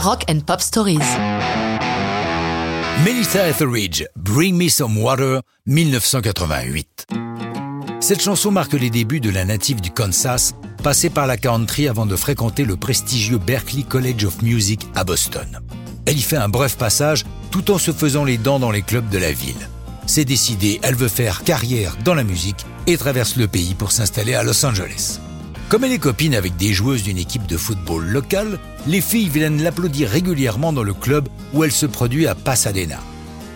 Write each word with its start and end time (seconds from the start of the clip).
Rock 0.00 0.26
and 0.30 0.40
Pop 0.46 0.60
Stories. 0.60 0.98
Melissa 3.04 3.48
Etheridge, 3.48 4.06
Bring 4.14 4.56
Me 4.56 4.68
Some 4.68 4.96
Water, 4.96 5.40
1988. 5.66 7.06
Cette 7.98 8.22
chanson 8.22 8.52
marque 8.52 8.74
les 8.74 8.90
débuts 8.90 9.18
de 9.18 9.30
la 9.30 9.44
native 9.44 9.80
du 9.80 9.90
Kansas, 9.90 10.54
passée 10.84 11.10
par 11.10 11.26
la 11.26 11.36
country 11.36 11.88
avant 11.88 12.06
de 12.06 12.14
fréquenter 12.14 12.64
le 12.64 12.76
prestigieux 12.76 13.38
Berklee 13.38 13.82
College 13.82 14.24
of 14.24 14.40
Music 14.42 14.86
à 14.94 15.02
Boston. 15.02 15.58
Elle 16.06 16.18
y 16.18 16.22
fait 16.22 16.36
un 16.36 16.48
bref 16.48 16.76
passage 16.76 17.24
tout 17.50 17.72
en 17.72 17.78
se 17.78 17.90
faisant 17.90 18.24
les 18.24 18.38
dents 18.38 18.60
dans 18.60 18.70
les 18.70 18.82
clubs 18.82 19.08
de 19.08 19.18
la 19.18 19.32
ville. 19.32 19.68
C'est 20.06 20.24
décidé, 20.24 20.78
elle 20.82 20.94
veut 20.94 21.08
faire 21.08 21.42
carrière 21.42 21.96
dans 22.04 22.14
la 22.14 22.22
musique 22.22 22.64
et 22.86 22.96
traverse 22.96 23.34
le 23.34 23.48
pays 23.48 23.74
pour 23.74 23.90
s'installer 23.90 24.34
à 24.34 24.44
Los 24.44 24.64
Angeles. 24.64 25.18
Comme 25.68 25.84
elle 25.84 25.92
est 25.92 25.98
copine 25.98 26.34
avec 26.34 26.56
des 26.56 26.72
joueuses 26.72 27.02
d'une 27.02 27.18
équipe 27.18 27.46
de 27.46 27.58
football 27.58 28.06
locale, 28.06 28.58
les 28.86 29.02
filles 29.02 29.28
viennent 29.28 29.62
l'applaudir 29.62 30.08
régulièrement 30.08 30.72
dans 30.72 30.82
le 30.82 30.94
club 30.94 31.28
où 31.52 31.62
elle 31.62 31.72
se 31.72 31.84
produit 31.84 32.26
à 32.26 32.34
Pasadena. 32.34 32.98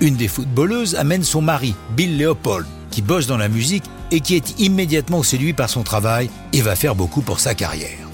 Une 0.00 0.16
des 0.16 0.26
footballeuses 0.26 0.96
amène 0.96 1.22
son 1.22 1.40
mari, 1.40 1.76
Bill 1.96 2.18
Leopold, 2.18 2.66
qui 2.90 3.00
bosse 3.00 3.28
dans 3.28 3.36
la 3.36 3.48
musique 3.48 3.84
et 4.10 4.18
qui 4.18 4.34
est 4.34 4.58
immédiatement 4.58 5.22
séduit 5.22 5.52
par 5.52 5.70
son 5.70 5.84
travail 5.84 6.30
et 6.52 6.62
va 6.62 6.74
faire 6.74 6.96
beaucoup 6.96 7.22
pour 7.22 7.38
sa 7.38 7.54
carrière. 7.54 8.08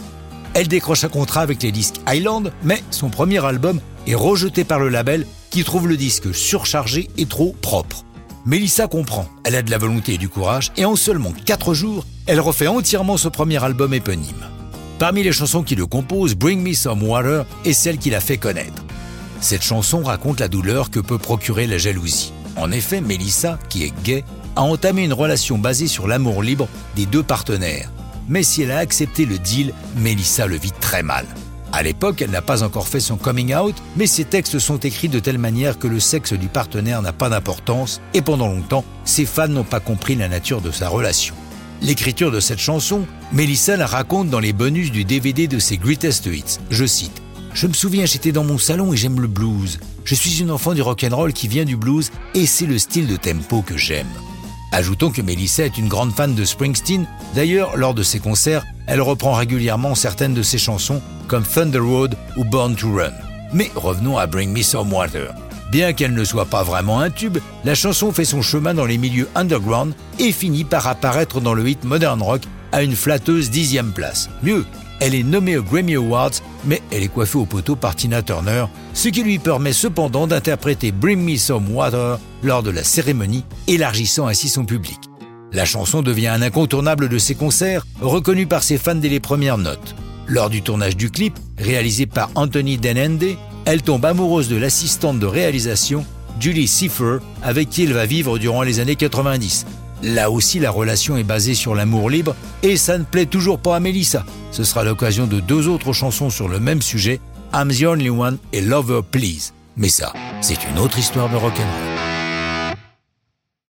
Elle 0.53 0.69
décroche 0.69 1.05
un 1.05 1.09
contrat 1.09 1.41
avec 1.41 1.63
les 1.63 1.73
disques 1.73 2.01
Island, 2.07 2.53
mais 2.65 2.83
son 2.91 3.09
premier 3.09 3.43
album 3.47 3.81
est 4.07 4.15
rejeté 4.15 4.65
par 4.65 4.79
le 4.79 4.91
label 4.91 5.27
qui 5.49 5.65
trouve 5.65 5.89
le 5.89 5.97
disque 5.97 6.35
surchargé 6.35 7.09
et 7.17 7.25
trop 7.25 7.57
propre. 7.63 8.05
Melissa 8.47 8.87
comprend, 8.87 9.29
elle 9.43 9.57
a 9.57 9.63
de 9.63 9.73
la 9.73 9.79
volonté 9.79 10.15
et 10.15 10.19
du 10.19 10.29
courage, 10.29 10.71
et 10.77 10.85
en 10.85 10.95
seulement 10.95 11.33
4 11.47 11.75
jours, 11.75 12.07
elle 12.27 12.39
refait 12.39 12.69
entièrement 12.69 13.17
ce 13.17 13.27
premier 13.27 13.61
album 13.65 13.93
éponyme. 13.93 14.47
Parmi 15.01 15.25
les 15.25 15.33
chansons 15.33 15.65
qui 15.65 15.75
le 15.75 15.85
composent, 15.85 16.37
Bring 16.37 16.63
Me 16.63 16.73
Some 16.73 17.03
Water 17.03 17.45
est 17.65 17.73
celle 17.73 17.99
qui 17.99 18.09
l'a 18.09 18.21
fait 18.21 18.37
connaître. 18.37 18.85
Cette 19.41 19.65
chanson 19.65 20.05
raconte 20.05 20.39
la 20.39 20.47
douleur 20.47 20.91
que 20.91 21.01
peut 21.01 21.19
procurer 21.19 21.67
la 21.67 21.77
jalousie. 21.77 22.33
En 22.55 22.71
effet, 22.71 23.01
Melissa, 23.01 23.59
qui 23.69 23.83
est 23.83 24.03
gay, 24.05 24.23
a 24.55 24.63
entamé 24.63 25.03
une 25.03 25.13
relation 25.13 25.59
basée 25.59 25.89
sur 25.89 26.07
l'amour 26.07 26.41
libre 26.41 26.69
des 26.95 27.07
deux 27.07 27.25
partenaires. 27.25 27.91
Mais 28.29 28.45
si 28.45 28.63
elle 28.63 28.71
a 28.71 28.79
accepté 28.79 29.27
le 29.27 29.41
deal, 29.41 29.75
Melissa 29.97 30.47
le 30.47 30.57
vit 30.57 30.71
très 30.71 31.03
mal. 31.03 31.27
À 31.77 31.83
l'époque, 31.83 32.23
elle 32.23 32.31
n'a 32.31 32.41
pas 32.41 32.63
encore 32.63 32.89
fait 32.89 33.01
son 33.01 33.19
coming 33.19 33.55
out, 33.55 33.75
mais 33.99 34.07
ses 34.07 34.25
textes 34.25 34.59
sont 34.59 34.79
écrits 34.79 35.11
de 35.11 35.19
telle 35.19 35.37
manière 35.37 35.79
que 35.79 35.87
le 35.87 36.01
sexe 36.01 36.33
du 36.33 36.49
partenaire 36.49 37.03
n'a 37.03 37.13
pas 37.13 37.29
d'importance, 37.29 38.01
et 38.15 38.23
pendant 38.23 38.49
longtemps, 38.49 38.83
ses 39.05 39.27
fans 39.27 39.47
n'ont 39.47 39.63
pas 39.63 39.79
compris 39.79 40.15
la 40.15 40.27
nature 40.27 40.63
de 40.63 40.71
sa 40.71 40.89
relation. 40.89 41.35
L'écriture 41.83 42.31
de 42.31 42.41
cette 42.41 42.61
chanson, 42.61 43.05
Melissa 43.31 43.77
la 43.77 43.85
raconte 43.85 44.31
dans 44.31 44.41
les 44.41 44.55
bonus 44.55 44.91
du 44.91 45.05
DVD 45.05 45.49
de 45.49 45.59
ses 45.59 45.77
Greatest 45.77 46.25
Hits. 46.25 46.61
Je 46.71 46.87
cite 46.87 47.21
Je 47.53 47.67
me 47.67 47.75
souviens, 47.75 48.07
j'étais 48.07 48.33
dans 48.33 48.45
mon 48.45 48.57
salon 48.57 48.95
et 48.95 48.97
j'aime 48.97 49.21
le 49.21 49.29
blues. 49.29 49.79
Je 50.07 50.15
suis 50.15 50.41
une 50.41 50.53
enfant 50.53 50.73
du 50.73 50.81
rock'n'roll 50.81 51.35
qui 51.35 51.47
vient 51.47 51.67
du 51.67 51.77
blues 51.77 52.11
et 52.33 52.47
c'est 52.47 52.65
le 52.65 52.79
style 52.79 53.07
de 53.07 53.17
tempo 53.17 53.61
que 53.61 53.77
j'aime. 53.77 54.07
Ajoutons 54.73 55.11
que 55.11 55.23
Melissa 55.23 55.65
est 55.65 55.79
une 55.79 55.89
grande 55.89 56.13
fan 56.13 56.35
de 56.35 56.45
Springsteen. 56.45 57.07
D'ailleurs, 57.35 57.77
lors 57.77 57.95
de 57.95 58.03
ses 58.03 58.19
concerts, 58.19 58.65
elle 58.87 59.01
reprend 59.01 59.33
régulièrement 59.33 59.95
certaines 59.95 60.35
de 60.35 60.43
ses 60.43 60.59
chansons 60.59 61.01
comme 61.29 61.45
Thunder 61.45 61.79
Road 61.79 62.17
ou 62.37 62.45
Born 62.45 62.75
to 62.77 62.93
Run. 62.95 63.13
Mais 63.53 63.71
revenons 63.75 64.19
à 64.19 64.27
Bring 64.27 64.53
Me 64.53 64.63
Some 64.63 64.93
Water. 64.93 65.33
Bien 65.71 65.93
qu'elle 65.93 66.15
ne 66.15 66.25
soit 66.25 66.47
pas 66.47 66.63
vraiment 66.63 67.01
un 67.01 67.11
tube, 67.11 67.39
la 67.65 67.75
chanson 67.75 68.13
fait 68.13 68.25
son 68.25 68.43
chemin 68.43 68.75
dans 68.75 68.87
les 68.87 68.99
milieux 68.99 69.29
underground 69.35 69.95
et 70.19 70.33
finit 70.33 70.65
par 70.65 70.87
apparaître 70.87 71.41
dans 71.41 71.55
le 71.55 71.69
hit 71.69 71.85
Modern 71.85 72.23
Rock 72.23 72.43
à 72.73 72.83
une 72.83 72.95
flatteuse 72.95 73.51
dixième 73.51 73.93
place. 73.93 74.29
Mieux, 74.43 74.65
elle 75.01 75.15
est 75.15 75.23
nommée 75.23 75.57
aux 75.57 75.63
Grammy 75.63 75.95
Awards, 75.95 76.33
mais 76.65 76.83
elle 76.91 77.03
est 77.03 77.09
coiffée 77.09 77.39
au 77.39 77.45
poteau 77.45 77.77
par 77.77 77.97
Tina 77.97 78.23
Turner, 78.23 78.67
ce 78.95 79.09
qui 79.09 79.23
lui 79.23 79.39
permet 79.39 79.73
cependant 79.73 80.27
d'interpréter 80.27 80.93
Bring 80.93 81.21
Me 81.21 81.37
Some 81.37 81.71
Water 81.71 82.19
lors 82.43 82.63
de 82.63 82.71
la 82.71 82.85
cérémonie, 82.85 83.45
élargissant 83.69 84.27
ainsi 84.27 84.49
son 84.49 84.65
public. 84.65 84.99
La 85.53 85.65
chanson 85.65 86.03
devient 86.03 86.29
un 86.29 86.43
incontournable 86.43 87.09
de 87.09 87.19
ses 87.19 87.35
concerts, 87.35 87.87
reconnu 88.01 88.47
par 88.47 88.63
ses 88.63 88.79
fans 88.79 88.95
dès 88.95 89.09
les 89.09 89.21
premières 89.21 89.59
notes. 89.59 89.95
Lors 90.27 90.51
du 90.51 90.63
tournage 90.63 90.97
du 90.97 91.11
clip, 91.11 91.39
réalisé 91.59 92.07
par 92.07 92.31
Anthony 92.35 92.79
Denende, 92.79 93.37
elle 93.65 93.83
tombe 93.83 94.05
amoureuse 94.05 94.49
de 94.49 94.57
l'assistante 94.57 95.19
de 95.19 95.27
réalisation, 95.27 96.05
Julie 96.41 96.69
Seifer, 96.69 97.19
avec 97.43 97.71
qui 97.71 97.85
elle 97.85 97.93
va 97.93 98.07
vivre 98.07 98.39
durant 98.39 98.63
les 98.63 98.81
années 98.81 98.97
90. 98.97 99.67
Là 100.03 100.31
aussi, 100.31 100.59
la 100.59 100.71
relation 100.71 101.17
est 101.17 101.25
basée 101.25 101.55
sur 101.55 101.75
l'amour 101.75 102.11
libre 102.11 102.35
et 102.63 102.77
ça 102.77 102.99
ne 102.99 103.05
plaît 103.05 103.27
toujours 103.27 103.59
pas 103.59 103.77
à 103.77 103.81
Melissa. 103.81 104.25
Ce 104.53 104.65
sera 104.65 104.85
l'occasion 104.85 105.27
de 105.27 105.41
deux 105.41 105.69
autres 105.69 105.93
chansons 105.93 106.31
sur 106.31 106.49
le 106.49 106.61
même 106.61 106.83
sujet, 106.83 107.21
I'm 107.55 107.73
the 107.73 107.85
Only 107.85 108.11
One 108.11 108.39
et 108.53 108.61
Lover 108.61 109.01
Please. 109.11 109.53
Mais 109.77 109.89
ça, 109.89 110.13
c'est 110.41 110.59
une 110.71 110.79
autre 110.79 110.99
histoire 110.99 111.29
de 111.29 111.37
rock'n'roll. 111.37 111.96